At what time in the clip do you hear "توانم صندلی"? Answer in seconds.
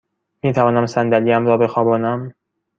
0.53-1.33